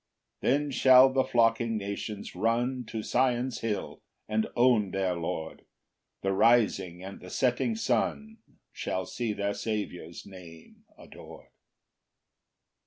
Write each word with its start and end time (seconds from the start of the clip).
7 0.43 0.53
Then 0.63 0.71
shall 0.71 1.13
the 1.13 1.23
flocking 1.23 1.77
nations 1.77 2.33
run 2.35 2.85
To 2.85 3.03
Sion's 3.03 3.59
hill, 3.59 4.01
and 4.27 4.47
own 4.55 4.89
their 4.89 5.13
Lord; 5.15 5.67
The 6.23 6.33
rising 6.33 7.03
and 7.03 7.19
the 7.19 7.29
setting 7.29 7.75
sun 7.75 8.37
Shall 8.71 9.05
see 9.05 9.31
their 9.31 9.53
Saviour's 9.53 10.25
name 10.25 10.85
ador'd. 10.97 11.49